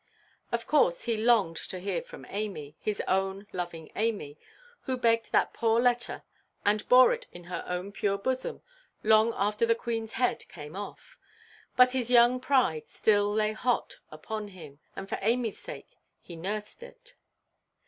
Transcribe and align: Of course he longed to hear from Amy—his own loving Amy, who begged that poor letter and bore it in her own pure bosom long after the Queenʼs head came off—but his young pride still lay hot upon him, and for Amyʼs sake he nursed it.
Of 0.51 0.65
course 0.65 1.03
he 1.03 1.15
longed 1.15 1.57
to 1.57 1.77
hear 1.77 2.01
from 2.01 2.25
Amy—his 2.27 3.01
own 3.07 3.45
loving 3.53 3.91
Amy, 3.95 4.35
who 4.85 4.97
begged 4.97 5.31
that 5.31 5.53
poor 5.53 5.79
letter 5.79 6.23
and 6.65 6.89
bore 6.89 7.13
it 7.13 7.27
in 7.31 7.43
her 7.43 7.63
own 7.67 7.91
pure 7.91 8.17
bosom 8.17 8.63
long 9.03 9.31
after 9.37 9.63
the 9.63 9.75
Queenʼs 9.75 10.13
head 10.13 10.47
came 10.49 10.75
off—but 10.75 11.91
his 11.91 12.09
young 12.09 12.39
pride 12.39 12.87
still 12.89 13.31
lay 13.31 13.53
hot 13.53 13.97
upon 14.09 14.47
him, 14.47 14.79
and 14.95 15.07
for 15.07 15.17
Amyʼs 15.17 15.53
sake 15.57 15.97
he 16.19 16.35
nursed 16.35 16.81
it. 16.81 17.13